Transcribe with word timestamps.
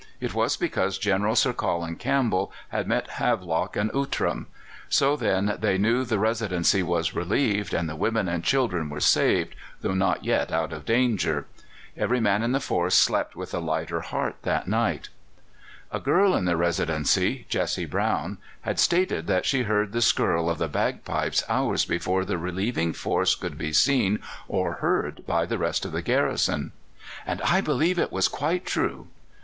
It 0.19 0.33
was 0.33 0.57
because 0.57 0.97
General 0.97 1.35
Sir 1.35 1.53
Colin 1.53 1.95
Campbell 1.95 2.51
had 2.69 2.87
met 2.87 3.07
Havelock 3.21 3.75
and 3.77 3.91
Outram. 3.93 4.47
So 4.89 5.15
then 5.15 5.55
they 5.59 5.77
knew 5.77 6.03
the 6.05 6.17
Residency 6.17 6.81
was 6.81 7.13
relieved, 7.13 7.71
and 7.71 7.87
the 7.87 7.95
women 7.95 8.27
and 8.27 8.43
children 8.43 8.89
were 8.89 8.99
saved, 8.99 9.53
though 9.81 9.93
not 9.93 10.25
yet 10.25 10.51
out 10.51 10.73
of 10.73 10.85
danger. 10.85 11.45
Every 11.95 12.19
man 12.19 12.41
in 12.41 12.51
the 12.51 12.59
force 12.59 12.95
slept 12.95 13.35
with 13.35 13.53
a 13.53 13.59
lighter 13.59 14.01
heart 14.01 14.37
that 14.41 14.67
night. 14.67 15.09
A 15.91 15.99
girl 15.99 16.35
in 16.35 16.45
the 16.45 16.57
Residency 16.57 17.45
Jessie 17.47 17.85
Brown 17.85 18.39
had 18.61 18.79
stated 18.79 19.27
that 19.27 19.45
she 19.45 19.61
heard 19.61 19.91
the 19.91 20.01
skirl 20.01 20.49
of 20.49 20.57
the 20.57 20.67
bagpipes 20.67 21.43
hours 21.47 21.85
before 21.85 22.25
the 22.25 22.39
relieving 22.39 22.91
force 22.91 23.35
could 23.35 23.55
be 23.55 23.71
seen 23.71 24.17
or 24.47 24.73
heard 24.81 25.23
by 25.27 25.45
the 25.45 25.59
rest 25.59 25.85
of 25.85 25.91
the 25.91 26.01
garrison, 26.01 26.71
"and 27.23 27.39
I 27.43 27.61
believe 27.61 27.99
it 27.99 28.11
was 28.11 28.27
quite 28.27 28.65
true. 28.65 29.05